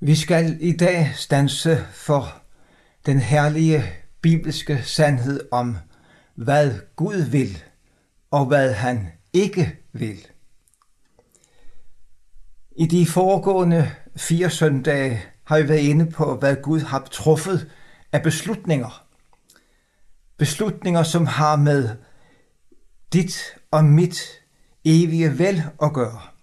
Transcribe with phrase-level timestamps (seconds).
[0.00, 2.42] Vi skal i dag stanse for
[3.06, 3.84] den herlige
[4.20, 5.76] bibelske sandhed om,
[6.34, 7.62] hvad Gud vil
[8.30, 10.26] og hvad han ikke vil.
[12.76, 17.70] I de foregående fire søndage har vi været inde på, hvad Gud har truffet
[18.12, 19.06] af beslutninger.
[20.36, 21.96] Beslutninger, som har med
[23.12, 24.20] dit og mit
[24.84, 26.33] evige vel at gøre.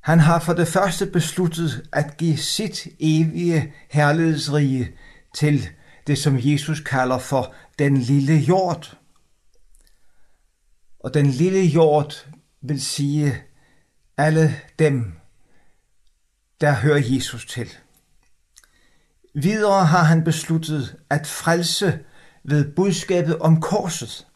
[0.00, 4.90] Han har for det første besluttet at give sit evige herlighedsrige
[5.34, 5.68] til
[6.06, 8.96] det, som Jesus kalder for den lille jord.
[11.00, 12.26] Og den lille jord
[12.62, 13.42] vil sige
[14.16, 15.12] alle dem,
[16.60, 17.68] der hører Jesus til.
[19.34, 22.04] Videre har han besluttet at frelse
[22.44, 24.26] ved budskabet om korset.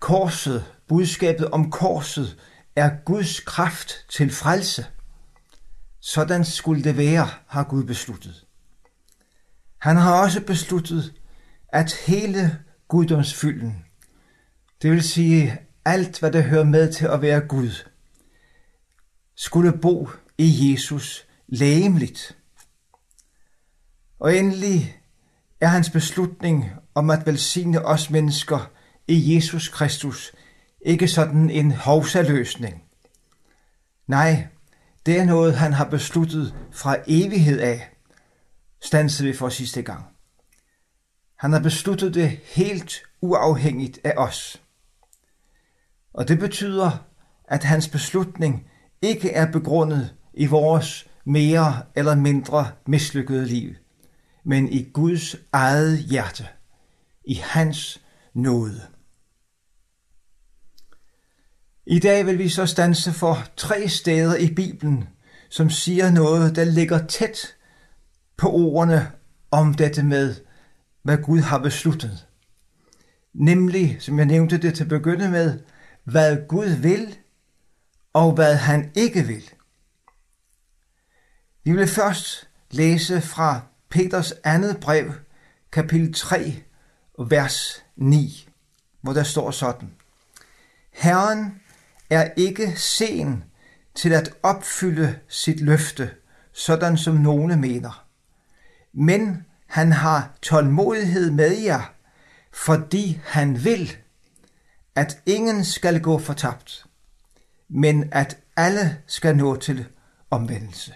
[0.00, 2.36] Korset, budskabet om korset,
[2.76, 4.86] er Guds kraft til frelse.
[6.00, 8.46] Sådan skulle det være, har Gud besluttet.
[9.78, 11.14] Han har også besluttet,
[11.68, 13.84] at hele guddomsfylden,
[14.82, 17.70] det vil sige alt, hvad der hører med til at være Gud,
[19.36, 22.38] skulle bo i Jesus lægemligt.
[24.18, 25.00] Og endelig
[25.60, 28.70] er hans beslutning om at velsigne os mennesker
[29.08, 30.32] i Jesus Kristus
[30.86, 32.82] ikke sådan en hovsaløsning.
[34.06, 34.46] Nej,
[35.06, 37.90] det er noget, han har besluttet fra evighed af,
[38.80, 40.04] stansede vi for sidste gang.
[41.36, 44.62] Han har besluttet det helt uafhængigt af os.
[46.14, 47.04] Og det betyder,
[47.48, 48.66] at hans beslutning
[49.02, 53.74] ikke er begrundet i vores mere eller mindre mislykkede liv,
[54.44, 56.46] men i Guds eget hjerte,
[57.24, 58.00] i hans
[58.34, 58.95] nåde.
[61.88, 65.08] I dag vil vi så stanse for tre steder i Bibelen,
[65.48, 67.56] som siger noget, der ligger tæt
[68.36, 69.12] på ordene
[69.50, 70.34] om dette med,
[71.02, 72.26] hvad Gud har besluttet.
[73.34, 75.60] Nemlig, som jeg nævnte det til at begynde med,
[76.04, 77.18] hvad Gud vil,
[78.12, 79.50] og hvad han ikke vil.
[81.64, 83.60] Vi vil først læse fra
[83.90, 85.12] Peters andet brev,
[85.72, 86.54] kapitel 3,
[87.18, 88.48] vers 9,
[89.00, 89.90] hvor der står sådan.
[90.92, 91.60] Herren
[92.10, 93.44] er ikke sen
[93.94, 96.10] til at opfylde sit løfte,
[96.52, 98.06] sådan som nogle mener.
[98.92, 101.94] Men han har tålmodighed med jer,
[102.52, 103.96] fordi han vil,
[104.94, 106.86] at ingen skal gå fortabt,
[107.68, 109.86] men at alle skal nå til
[110.30, 110.94] omvendelse.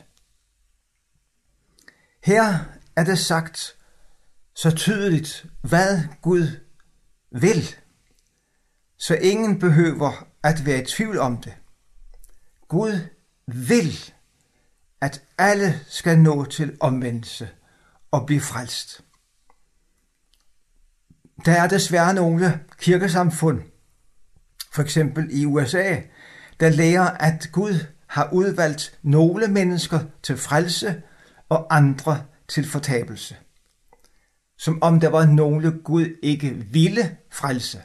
[2.24, 2.54] Her
[2.96, 3.76] er det sagt
[4.54, 6.46] så tydeligt, hvad Gud
[7.30, 7.74] vil,
[8.98, 11.54] så ingen behøver at være i tvivl om det.
[12.68, 13.00] Gud
[13.46, 14.12] vil,
[15.00, 17.48] at alle skal nå til omvendelse
[18.10, 19.04] og blive frelst.
[21.44, 23.62] Der er desværre nogle kirkesamfund,
[24.72, 25.96] for eksempel i USA,
[26.60, 31.02] der lærer, at Gud har udvalgt nogle mennesker til frelse
[31.48, 33.36] og andre til fortabelse.
[34.58, 37.82] Som om der var nogle Gud ikke ville frelse.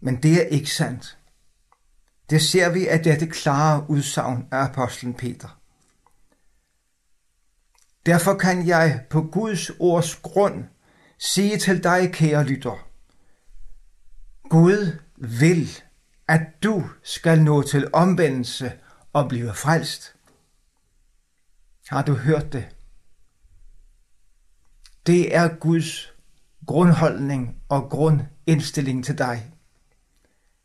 [0.00, 1.18] Men det er ikke sandt.
[2.30, 5.60] Det ser vi af dette klare udsagn af apostlen Peter.
[8.06, 10.64] Derfor kan jeg på Guds ords grund
[11.18, 12.86] sige til dig, kære lytter,
[14.48, 15.68] Gud vil,
[16.28, 18.72] at du skal nå til omvendelse
[19.12, 20.14] og blive frelst.
[21.88, 22.68] Har du hørt det?
[25.06, 26.12] Det er Guds
[26.66, 29.54] grundholdning og grundindstilling til dig.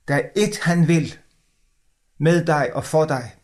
[0.07, 1.19] Der er et, han vil,
[2.19, 3.35] med dig og for dig,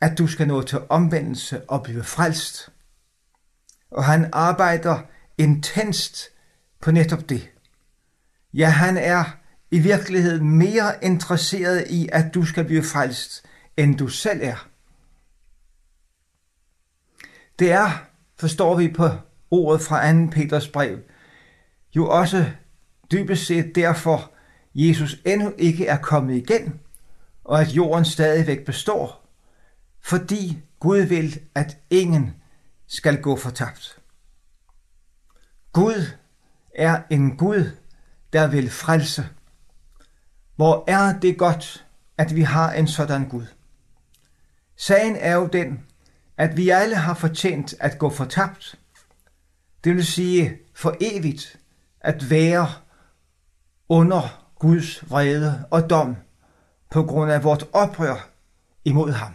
[0.00, 2.72] at du skal nå til omvendelse og blive frelst.
[3.90, 5.00] Og han arbejder
[5.38, 6.28] intenst
[6.80, 7.50] på netop det.
[8.54, 9.24] Ja, han er
[9.70, 13.44] i virkeligheden mere interesseret i, at du skal blive frelst,
[13.76, 14.68] end du selv er.
[17.58, 18.06] Det er,
[18.36, 19.08] forstår vi på
[19.50, 20.30] ordet fra 2.
[20.30, 20.98] Peters brev,
[21.96, 22.50] jo også
[23.12, 24.32] dybest set derfor,
[24.74, 26.80] Jesus endnu ikke er kommet igen,
[27.48, 29.28] og at jorden stadigvæk består,
[30.00, 32.34] fordi Gud vil, at ingen
[32.86, 33.98] skal gå fortabt.
[35.72, 36.06] Gud
[36.74, 37.70] er en Gud,
[38.32, 39.28] der vil frelse.
[40.56, 41.86] Hvor er det godt,
[42.18, 43.46] at vi har en sådan Gud.
[44.76, 45.86] Sagen er jo den,
[46.36, 48.78] at vi alle har fortjent at gå fortabt.
[49.84, 51.60] Det vil sige for evigt
[52.00, 52.68] at være
[53.88, 56.16] under Guds vrede og dom
[56.90, 58.30] på grund af vort oprør
[58.84, 59.34] imod ham.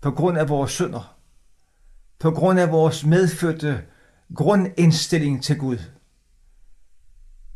[0.00, 1.18] på grund af vores synder,
[2.18, 3.84] på grund af vores medfødte
[4.34, 5.78] grundindstilling til Gud,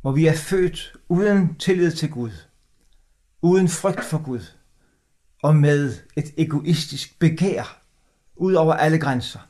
[0.00, 2.30] hvor vi er født uden tillid til Gud,
[3.42, 4.40] uden frygt for Gud,
[5.42, 7.82] og med et egoistisk begær
[8.36, 9.40] ud over alle grænser.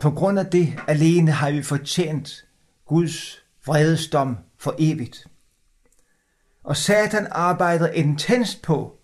[0.00, 2.44] På grund af det alene har vi fortjent
[2.84, 5.26] Guds vredesdom for evigt.
[6.68, 8.98] Og Satan arbejder intenst på,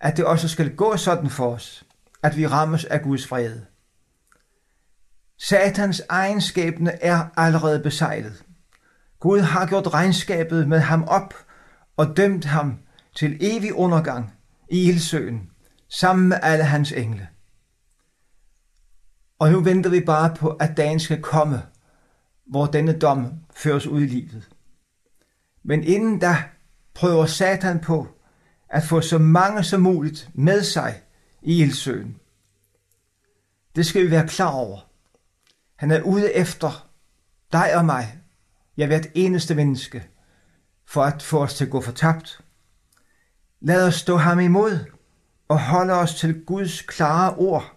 [0.00, 1.84] at det også skal gå sådan for os,
[2.22, 3.66] at vi rammes af Guds vrede.
[5.38, 8.44] Satans egenskabene er allerede besejlet.
[9.20, 11.34] Gud har gjort regnskabet med ham op
[11.96, 12.78] og dømt ham
[13.16, 14.32] til evig undergang
[14.70, 15.50] i ildsøen,
[15.88, 17.28] sammen med alle hans engle.
[19.38, 21.62] Og nu venter vi bare på, at dagen skal komme,
[22.46, 24.48] hvor denne dom føres ud i livet.
[25.64, 26.36] Men inden da
[26.94, 28.08] prøver Satan på
[28.70, 31.02] at få så mange som muligt med sig
[31.42, 32.16] i ildsøen.
[33.76, 34.80] Det skal vi være klar over.
[35.76, 36.88] Han er ude efter
[37.52, 38.18] dig og mig,
[38.76, 40.08] jeg er hvert eneste menneske,
[40.86, 42.40] for at få os til at gå fortabt.
[43.60, 44.78] Lad os stå ham imod
[45.48, 47.76] og holde os til Guds klare ord.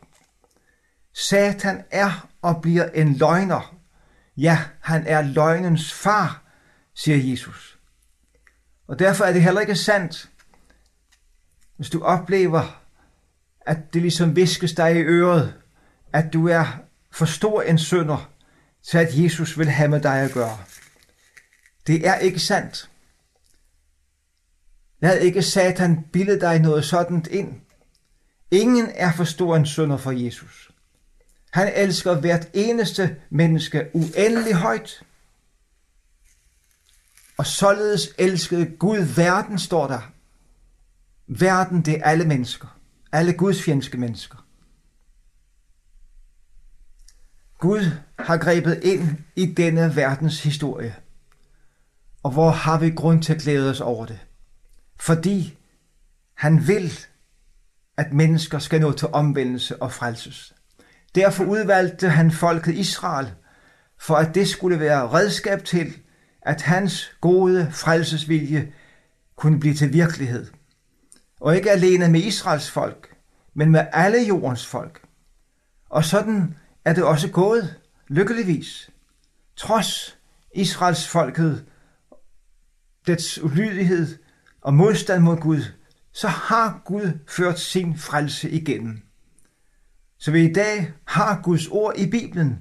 [1.13, 3.75] Satan er og bliver en løgner.
[4.37, 6.43] Ja, han er løgnens far,
[6.93, 7.74] siger Jesus.
[8.87, 10.29] Og derfor er det heller ikke sandt,
[11.75, 12.81] hvis du oplever,
[13.61, 15.53] at det ligesom viskes dig i øret,
[16.13, 16.65] at du er
[17.11, 18.31] for stor en sønder,
[18.83, 20.57] til at Jesus vil have med dig at gøre.
[21.87, 22.89] Det er ikke sandt.
[24.99, 27.61] Lad ikke Satan bilde dig noget sådan ind.
[28.51, 30.71] Ingen er for stor en sønder for Jesus.
[31.51, 35.03] Han elsker hvert eneste menneske uendelig højt.
[37.37, 40.11] Og således elskede Gud verden, står der.
[41.27, 42.79] Verden, det er alle mennesker.
[43.11, 44.37] Alle gudsfjendske mennesker.
[47.59, 50.95] Gud har grebet ind i denne verdens historie.
[52.23, 54.19] Og hvor har vi grund til at glæde os over det?
[54.99, 55.57] Fordi
[56.33, 56.99] han vil,
[57.97, 60.55] at mennesker skal nå til omvendelse og frelses.
[61.15, 63.31] Derfor udvalgte han folket Israel,
[63.97, 65.97] for at det skulle være redskab til,
[66.45, 68.73] at hans gode frelsesvilje
[69.35, 70.47] kunne blive til virkelighed.
[71.39, 73.15] Og ikke alene med Israels folk,
[73.53, 75.01] men med alle jordens folk.
[75.89, 76.55] Og sådan
[76.85, 78.89] er det også gået, lykkeligvis.
[79.55, 80.17] Trods
[80.55, 81.65] Israels folket,
[83.07, 84.17] dets ulydighed
[84.61, 85.61] og modstand mod Gud,
[86.11, 89.01] så har Gud ført sin frelse igennem.
[90.17, 92.59] Så vi i dag har Guds ord i Bibelen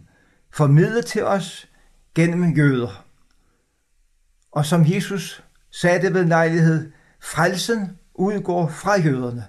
[0.51, 1.69] formidlet til os
[2.15, 3.04] gennem jøder.
[4.55, 9.45] Og som Jesus sagde det ved lejlighed, frelsen udgår fra jøderne.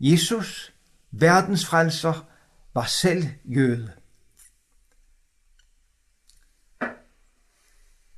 [0.00, 0.74] Jesus,
[1.10, 2.28] verdens frelser,
[2.74, 3.92] var selv jøde.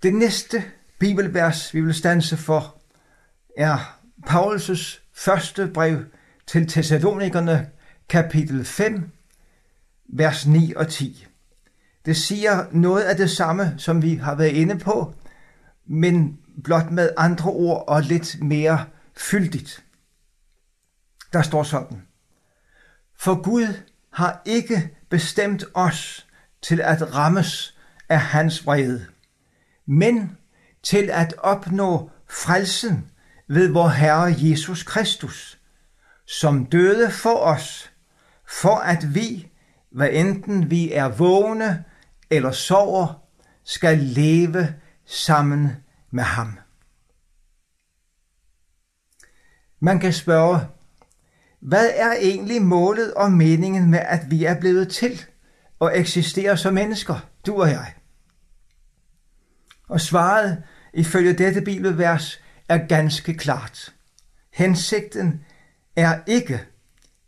[0.03, 0.65] Det næste
[0.99, 2.83] bibelvers, vi vil stanse for,
[3.59, 6.05] er Paulus' første brev
[6.47, 7.71] til Thessalonikerne,
[8.09, 9.11] kapitel 5,
[10.09, 11.27] vers 9 og 10.
[12.05, 15.15] Det siger noget af det samme, som vi har været inde på,
[15.87, 18.87] men blot med andre ord og lidt mere
[19.17, 19.85] fyldigt.
[21.33, 22.03] Der står sådan.
[23.17, 23.67] For Gud
[24.11, 26.27] har ikke bestemt os
[26.63, 29.07] til at rammes af hans vrede,
[29.87, 30.37] men
[30.83, 33.11] til at opnå frelsen
[33.49, 35.59] ved vor Herre Jesus Kristus,
[36.27, 37.91] som døde for os,
[38.61, 39.49] for at vi,
[39.91, 41.85] hvad enten vi er vågne
[42.31, 43.23] eller sover,
[43.65, 44.75] skal leve
[45.07, 45.84] sammen
[46.15, 46.59] med ham.
[49.81, 50.61] Man kan spørge,
[51.61, 55.25] hvad er egentlig målet og meningen med, at vi er blevet til
[55.79, 57.95] og eksisterer som mennesker, du og jeg?
[59.89, 63.95] Og svaret ifølge dette bibelvers er ganske klart.
[64.53, 65.45] Hensigten
[65.97, 66.61] er ikke,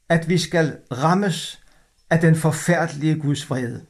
[0.09, 1.63] at vi skal rammes
[2.11, 3.87] af den forfærdelige Guds vrede.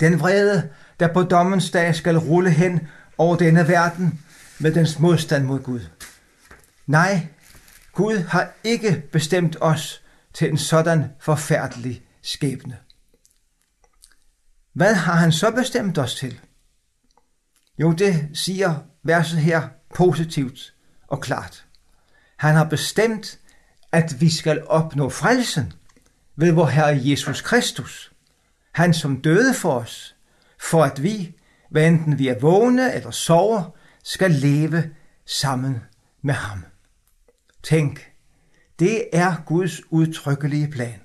[0.00, 4.20] Den vrede, der på dommens dag skal rulle hen over denne verden
[4.58, 5.80] med dens modstand mod Gud.
[6.86, 7.26] Nej,
[7.92, 10.02] Gud har ikke bestemt os
[10.34, 12.76] til en sådan forfærdelig skæbne.
[14.72, 16.40] Hvad har han så bestemt os til?
[17.78, 20.74] Jo, det siger verset her positivt
[21.08, 21.66] og klart.
[22.36, 23.38] Han har bestemt,
[23.92, 25.72] at vi skal opnå frelsen
[26.36, 28.12] ved vor Herre Jesus Kristus.
[28.72, 30.16] Han som døde for os,
[30.60, 31.36] for at vi,
[31.70, 34.90] hvad enten vi er vågne eller sover, skal leve
[35.26, 35.80] sammen
[36.22, 36.64] med ham.
[37.62, 38.12] Tænk,
[38.78, 41.00] Det er Guds udtrykkelige plan.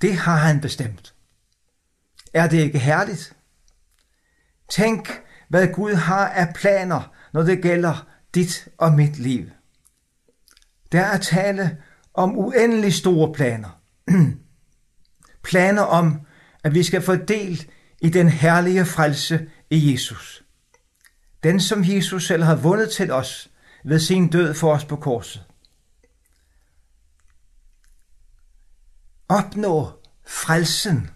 [0.00, 1.14] Det har han bestemt.
[2.32, 3.36] Er det ikke herligt?
[4.68, 9.50] Tænk, hvad Gud har af planer, når det gælder dit og mit liv.
[10.92, 11.82] Der er tale
[12.14, 13.80] om uendelig store planer.
[15.50, 16.26] planer om,
[16.64, 17.66] at vi skal få del
[18.00, 20.44] i den herlige frelse i Jesus.
[21.42, 23.50] Den, som Jesus selv har vundet til os
[23.84, 25.44] ved sin død for os på korset.
[29.28, 29.90] Opnå
[30.26, 31.10] frelsen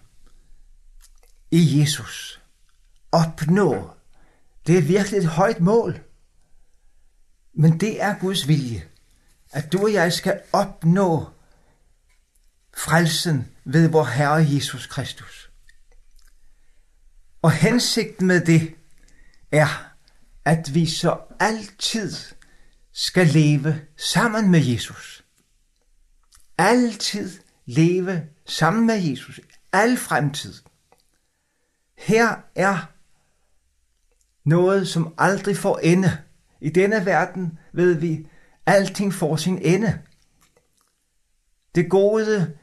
[1.51, 2.41] i Jesus.
[3.11, 3.89] Opnå.
[4.67, 5.99] Det er virkelig et højt mål.
[7.53, 8.83] Men det er Guds vilje,
[9.51, 11.25] at du og jeg skal opnå
[12.77, 15.51] frelsen ved vor Herre Jesus Kristus.
[17.41, 18.75] Og hensigten med det
[19.51, 19.93] er,
[20.45, 22.13] at vi så altid
[22.93, 25.25] skal leve sammen med Jesus.
[26.57, 29.39] Altid leve sammen med Jesus.
[29.73, 30.53] Al fremtid.
[31.97, 32.91] Her er
[34.49, 36.17] noget, som aldrig får ende.
[36.61, 38.27] I denne verden ved vi,
[38.65, 40.01] alting får sin ende.
[41.75, 42.57] Det gode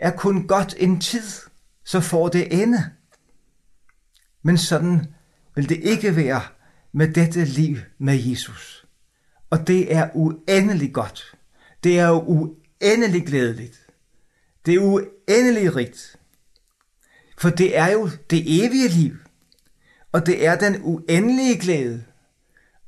[0.00, 1.28] er kun godt en tid,
[1.84, 2.90] så får det ende.
[4.42, 5.06] Men sådan
[5.54, 6.42] vil det ikke være
[6.92, 8.86] med dette liv med Jesus.
[9.50, 11.34] Og det er uendelig godt.
[11.84, 13.86] Det er uendelig glædeligt.
[14.66, 16.16] Det er uendelig rigt.
[17.38, 19.16] For det er jo det evige liv.
[20.12, 22.04] Og det er den uendelige glæde.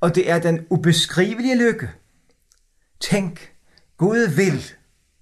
[0.00, 1.90] Og det er den ubeskrivelige lykke.
[3.00, 3.52] Tænk,
[3.96, 4.64] Gud vil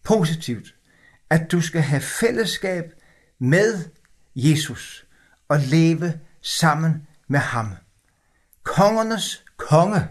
[0.02, 0.75] positivt,
[1.30, 2.84] at du skal have fællesskab
[3.38, 3.84] med
[4.34, 5.06] Jesus
[5.49, 7.75] og leve sammen med ham.
[8.62, 10.08] Kongernes konge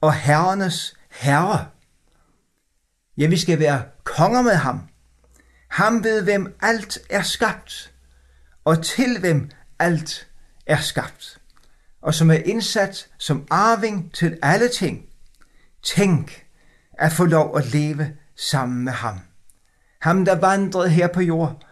[0.00, 1.66] og herrenes herre.
[3.16, 4.88] Ja, vi skal være konger med ham.
[5.68, 7.94] Ham ved hvem alt er skabt,
[8.64, 10.28] og til hvem alt
[10.66, 11.40] er skabt,
[12.02, 15.04] og som er indsat som arving til alle ting.
[15.82, 16.46] Tænk
[16.92, 19.20] at få lov at leve sammen med ham.
[20.00, 21.66] Ham, der vandrede her på jord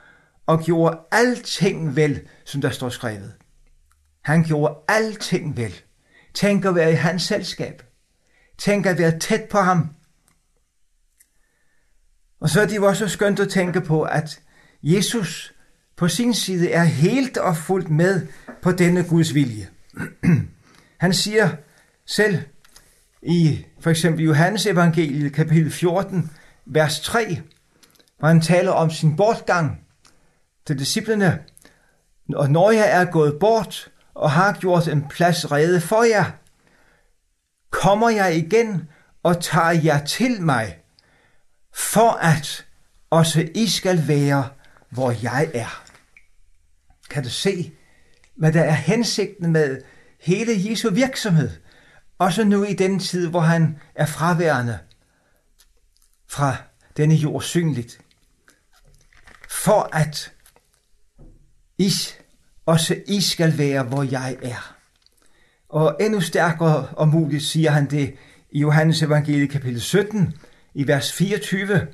[0.47, 3.35] og gjorde alting vel, som der står skrevet.
[4.23, 5.75] Han gjorde alting vel.
[6.35, 7.83] Tænk at være i hans selskab.
[8.59, 9.89] Tænk at være tæt på ham.
[12.41, 14.41] Og så er det jo også skønt at tænke på, at
[14.83, 15.55] Jesus
[15.97, 18.27] på sin side er helt og fuldt med
[18.63, 19.69] på denne Guds vilje.
[21.05, 21.51] Han siger
[22.07, 22.39] selv
[23.23, 26.31] i for eksempel Johannes evangeliet kapitel 14,
[26.67, 27.43] vers 3,
[28.19, 29.81] hvor han taler om sin bortgang
[30.67, 31.45] til disciplene.
[32.35, 36.25] Og når jeg er gået bort og har gjort en plads rede for jer,
[37.71, 38.89] kommer jeg igen
[39.23, 40.79] og tager jer til mig,
[41.75, 42.67] for at
[43.11, 44.49] også I skal være,
[44.91, 45.85] hvor jeg er.
[47.11, 47.73] Kan du se,
[48.37, 49.81] hvad der er hensigten med
[50.21, 51.51] hele Jesu virksomhed,
[52.19, 54.79] også nu i den tid, hvor han er fraværende
[56.29, 56.57] fra
[56.97, 58.01] denne jord synligt,
[59.69, 60.33] for at
[61.79, 61.93] I,
[62.67, 64.77] også I skal være, hvor jeg er.
[65.69, 68.15] Og endnu stærkere og muligt siger han det
[68.51, 70.35] i Johannes evangelie kapitel 17
[70.75, 71.87] i vers 24.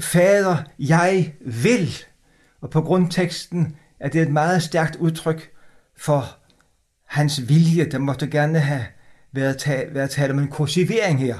[0.00, 2.04] Fader, jeg vil.
[2.60, 5.50] Og på grundteksten er det et meget stærkt udtryk
[5.96, 6.38] for
[7.06, 7.84] hans vilje.
[7.84, 8.86] Der måtte gerne have
[9.32, 11.38] været, talt, været talt om en kursivering her.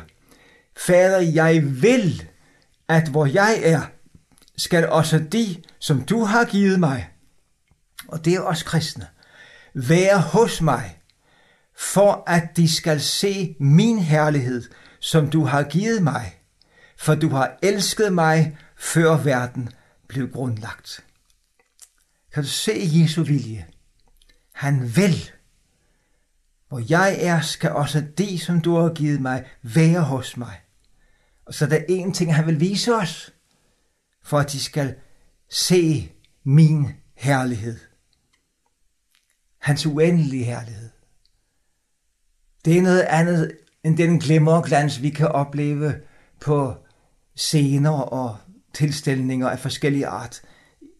[0.76, 2.28] Fader, jeg vil,
[2.88, 3.80] at hvor jeg er,
[4.58, 7.08] skal også de, som du har givet mig,
[8.08, 9.06] og det er også kristne,
[9.74, 10.98] være hos mig,
[11.76, 14.62] for at de skal se min herlighed,
[15.00, 16.34] som du har givet mig,
[16.98, 19.68] for du har elsket mig, før verden
[20.08, 21.04] blev grundlagt.
[22.34, 23.66] Kan du se Jesu vilje?
[24.52, 25.30] Han vil.
[26.68, 30.60] Hvor jeg er, skal også de, som du har givet mig, være hos mig.
[31.46, 33.32] Og så er der en ting, han vil vise os,
[34.28, 34.94] for at de skal
[35.50, 36.12] se
[36.44, 37.78] min herlighed.
[39.58, 40.90] Hans uendelige herlighed.
[42.64, 43.52] Det er noget andet
[43.85, 45.94] end den glimmer og glans, vi kan opleve
[46.40, 46.75] på
[47.37, 48.37] scener og
[48.75, 50.42] tilstelninger af forskellige art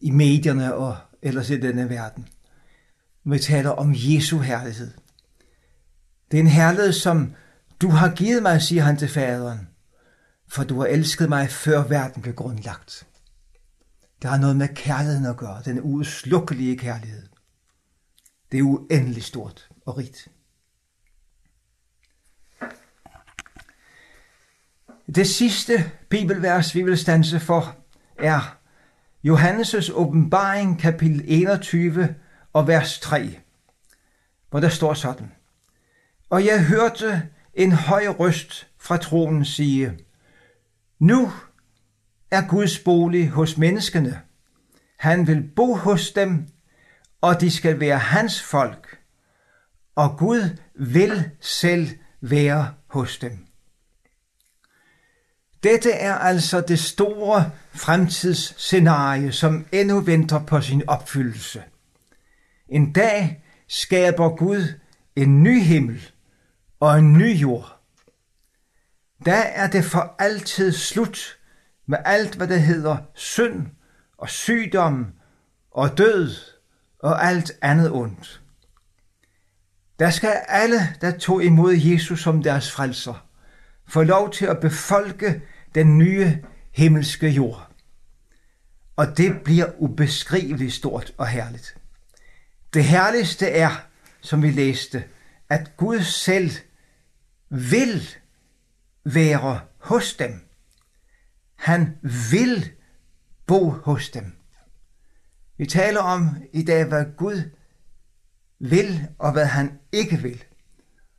[0.01, 2.27] i medierne og ellers i denne verden.
[3.25, 4.91] Vi taler om Jesu herlighed.
[6.31, 7.35] Det er en herlighed, som
[7.81, 9.67] du har givet mig, siger han til faderen,
[10.47, 13.08] for du har elsket mig, før verden blev grundlagt.
[14.21, 17.27] Det har noget med kærligheden at gøre, den uudslukkelige kærlighed.
[18.51, 20.27] Det er uendelig stort og rigt.
[25.15, 27.75] Det sidste bibelvers, vi vil stanse for,
[28.19, 28.57] er
[29.27, 32.15] Johannes' åbenbaring, kapitel 21
[32.53, 33.39] og vers 3,
[34.49, 35.31] hvor der står sådan.
[36.29, 39.97] Og jeg hørte en høj røst fra tronen sige,
[40.99, 41.31] Nu
[42.31, 44.21] er Guds bolig hos menneskene.
[44.97, 46.47] Han vil bo hos dem,
[47.21, 48.99] og de skal være hans folk,
[49.95, 51.89] og Gud vil selv
[52.21, 53.45] være hos dem.
[55.63, 61.63] Dette er altså det store fremtidsscenarie, som endnu venter på sin opfyldelse.
[62.69, 64.79] En dag skaber Gud
[65.15, 66.11] en ny himmel
[66.79, 67.79] og en ny jord.
[69.25, 71.38] Der er det for altid slut
[71.89, 73.67] med alt, hvad der hedder synd
[74.17, 75.13] og sygdom
[75.71, 76.35] og død
[76.99, 78.41] og alt andet ondt.
[79.99, 83.27] Der skal alle, der tog imod Jesus som deres frelser,
[83.87, 85.41] få lov til at befolke
[85.75, 87.71] den nye himmelske jord.
[88.95, 91.77] Og det bliver ubeskriveligt stort og herligt.
[92.73, 93.85] Det herligste er,
[94.21, 95.03] som vi læste,
[95.49, 96.51] at Gud selv
[97.49, 98.09] vil
[99.03, 100.48] være hos dem.
[101.59, 101.97] Han
[102.31, 102.71] vil
[103.47, 104.35] bo hos dem.
[105.57, 107.51] Vi taler om i dag, hvad Gud
[108.59, 110.43] vil og hvad han ikke vil.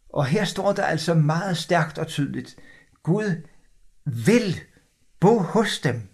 [0.08, 2.56] Og her står der altså meget stærkt og tydeligt.
[3.02, 3.46] Gud
[4.04, 4.60] vil
[5.20, 6.08] bo hos dem.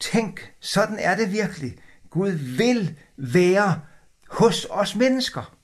[0.00, 1.78] Tænk, sådan er det virkelig.
[2.10, 3.80] Gud vil være
[4.30, 5.56] hos os mennesker.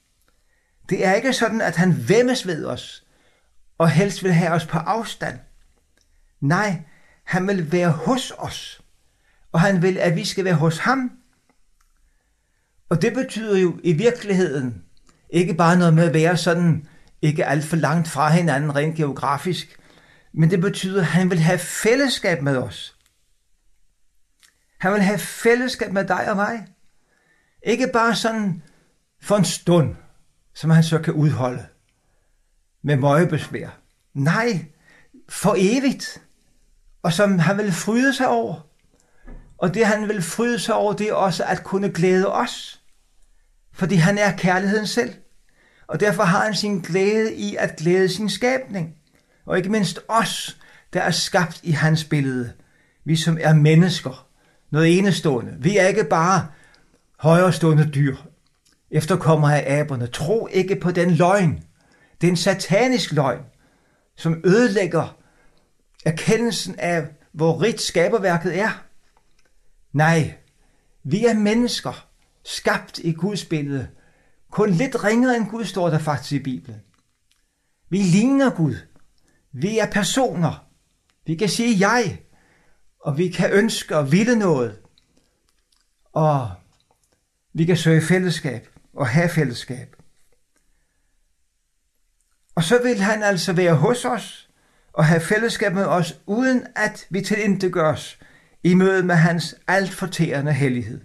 [0.89, 3.07] Det er ikke sådan, at han væmmes ved os,
[3.79, 5.39] og helst vil have os på afstand.
[6.41, 6.83] Nej,
[7.25, 8.83] han vil være hos os,
[9.53, 11.13] og han vil, at vi skal være hos ham.
[12.89, 14.85] Og det betyder jo i virkeligheden
[15.31, 16.89] ikke bare noget med at være sådan,
[17.23, 19.81] ikke alt for langt fra hinanden rent geografisk,
[20.33, 22.97] men det betyder, at han vil have fællesskab med os.
[24.79, 26.67] Han vil have fællesskab med dig og mig.
[27.63, 28.63] Ikke bare sådan
[29.23, 29.97] for en stund,
[30.55, 31.67] som han så kan udholde
[32.83, 33.69] med møgebesvær.
[34.15, 34.65] Nej,
[35.29, 36.23] for evigt.
[37.03, 38.67] Og som han vil fryde sig over.
[39.59, 42.81] Og det han vil fryde sig over, det er også at kunne glæde os.
[43.73, 45.15] Fordi han er kærligheden selv.
[45.87, 48.95] Og derfor har han sin glæde i at glæde sin skabning.
[49.47, 50.57] Og ikke mindst os,
[50.93, 52.53] der er skabt i hans billede.
[53.05, 54.27] Vi som er mennesker.
[54.71, 55.57] Noget enestående.
[55.59, 56.47] Vi er ikke bare
[57.19, 58.17] højrestående dyr.
[58.91, 60.07] Efterkommer af aberne.
[60.07, 61.63] Tro ikke på den løgn.
[62.21, 63.41] Det er en satanisk løgn,
[64.17, 65.17] som ødelægger
[66.05, 68.85] erkendelsen af, hvor rigt skaberværket er.
[69.93, 70.35] Nej,
[71.05, 72.09] vi er mennesker,
[72.45, 73.89] skabt i Guds billede.
[74.51, 76.81] Kun lidt ringere end Gud står der faktisk i Bibelen.
[77.89, 78.77] Vi ligner Gud.
[79.53, 80.67] Vi er personer.
[81.27, 82.23] Vi kan sige jeg,
[83.01, 84.79] og vi kan ønske og ville noget.
[86.13, 86.51] Og
[87.53, 89.97] vi kan søge fællesskab og have fællesskab.
[92.55, 94.50] Og så vil han altså være hos os
[94.93, 98.19] og have fællesskab med os, uden at vi tilintetgøres
[98.65, 101.01] i møde med hans alt fortærende hellighed.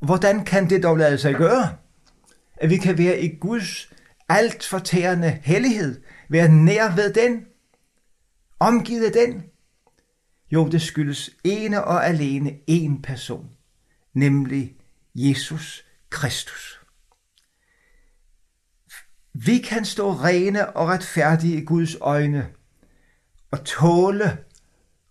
[0.00, 1.76] Hvordan kan det dog lade sig gøre?
[2.56, 3.92] At vi kan være i Guds
[4.28, 7.44] alt fortærende hellighed, være nær ved den,
[8.60, 9.42] omgivet af den?
[10.52, 13.50] Jo, det skyldes ene og alene en person,
[14.14, 14.76] nemlig
[15.14, 16.80] Jesus Kristus.
[19.34, 22.48] Vi kan stå rene og retfærdige i Guds øjne
[23.50, 24.44] og tåle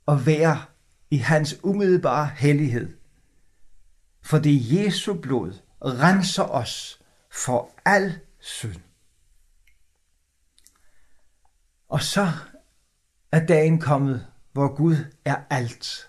[0.08, 0.66] at være
[1.12, 2.98] i hans umiddelbare hellighed.
[4.22, 8.82] For det Jesu blod renser os for al synd.
[11.90, 12.32] Og så
[13.32, 14.96] er dagen kommet, hvor Gud
[15.26, 16.08] er alt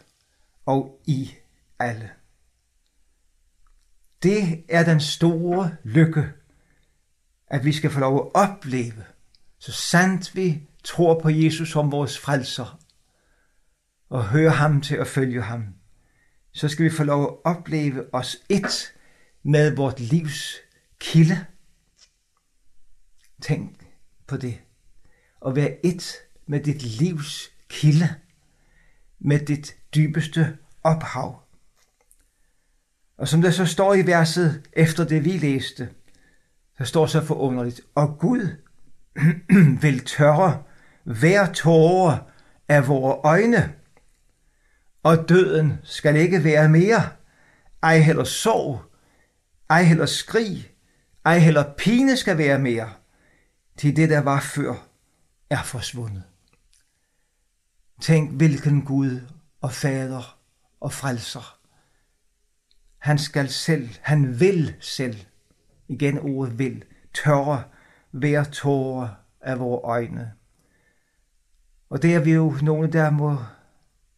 [0.66, 1.34] og i
[1.78, 2.10] alle.
[4.22, 6.32] Det er den store lykke,
[7.46, 9.04] at vi skal få lov at opleve,
[9.58, 12.80] så sandt vi tror på Jesus som vores frelser,
[14.08, 15.64] og høre ham til at følge ham,
[16.52, 18.94] så skal vi få lov at opleve os et
[19.42, 20.56] med vort livs
[21.00, 21.46] kilde.
[23.42, 23.86] Tænk
[24.26, 24.60] på det.
[25.40, 26.14] Og være et
[26.46, 28.14] med dit livs kilde,
[29.18, 31.42] med dit dybeste ophav.
[33.18, 35.88] Og som der så står i verset efter det vi læste,
[36.78, 38.56] der står så forunderligt, og Gud
[39.82, 40.62] vil tørre
[41.08, 42.24] hver tåre
[42.68, 43.74] af vores øjne,
[45.02, 47.08] og døden skal ikke være mere,
[47.82, 48.82] ej heller sorg,
[49.70, 50.70] ej heller skrig,
[51.24, 52.92] ej heller pine skal være mere,
[53.76, 54.74] til det der var før
[55.50, 56.22] er forsvundet.
[58.02, 59.20] Tænk, hvilken Gud
[59.60, 60.38] og Fader
[60.80, 61.58] og Frelser.
[62.98, 65.16] Han skal selv, han vil selv,
[65.88, 67.62] igen ordet vil, tørre
[68.10, 70.37] hver tåre af vores øjne.
[71.88, 73.38] Og det er vi jo nogle, der må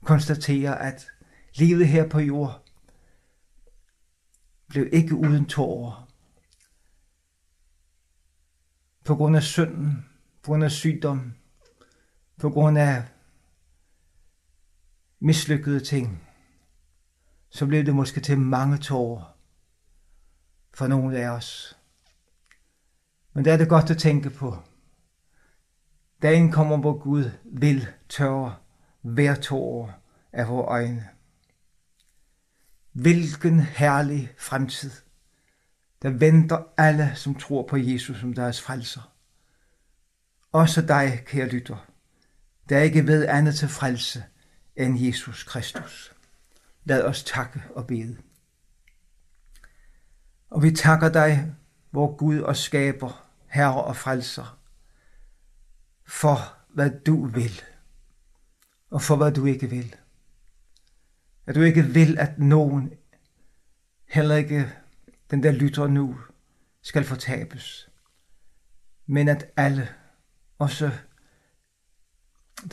[0.04, 1.06] konstatere, at
[1.54, 2.64] livet her på jord
[4.68, 6.08] blev ikke uden tårer.
[9.04, 10.06] På grund af synden,
[10.42, 11.34] på grund af sygdom,
[12.38, 13.04] på grund af
[15.20, 16.26] mislykkede ting,
[17.50, 19.36] så blev det måske til mange tårer
[20.74, 21.76] for nogle af os.
[23.32, 24.69] Men det er det godt at tænke på.
[26.22, 28.56] Dagen kommer, hvor Gud vil tørre
[29.02, 29.92] hver tårer
[30.32, 31.08] af vores øjne.
[32.92, 34.90] Hvilken herlig fremtid,
[36.02, 39.12] der venter alle, som tror på Jesus som deres frelser.
[40.52, 41.86] Også dig, kære lytter,
[42.68, 44.24] der ikke ved andet til frelse
[44.76, 46.12] end Jesus Kristus.
[46.84, 48.16] Lad os takke og bede.
[50.50, 51.54] Og vi takker dig,
[51.92, 54.59] vor Gud og skaber, Herre og frelser,
[56.10, 57.62] for hvad du vil,
[58.90, 59.96] og for hvad du ikke vil.
[61.46, 62.92] At du ikke vil, at nogen,
[64.08, 64.72] heller ikke
[65.30, 66.18] den der lytter nu,
[66.82, 67.88] skal fortabes,
[69.06, 69.88] men at alle,
[70.58, 70.90] også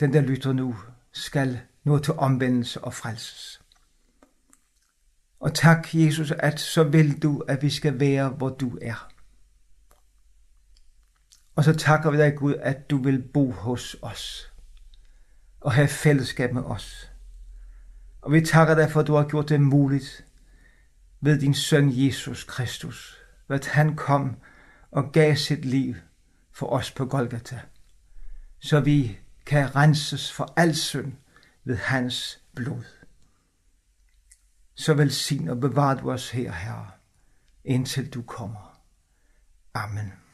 [0.00, 0.76] den der lytter nu,
[1.12, 3.62] skal nå til omvendelse og frelses.
[5.40, 9.17] Og tak, Jesus, at så vil du, at vi skal være, hvor du er.
[11.58, 14.52] Og så takker vi dig, Gud, at du vil bo hos os
[15.60, 17.12] og have fællesskab med os.
[18.22, 20.26] Og vi takker dig for, at du har gjort det muligt
[21.20, 23.18] ved din søn Jesus Kristus,
[23.48, 24.36] at han kom
[24.90, 25.94] og gav sit liv
[26.52, 27.60] for os på Golgata,
[28.60, 31.12] så vi kan renses for al synd
[31.64, 32.84] ved hans blod.
[34.74, 36.90] Så velsign og bevar du os her, Herre,
[37.64, 38.80] indtil du kommer.
[39.74, 40.27] Amen.